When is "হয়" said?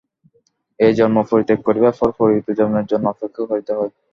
3.73-3.91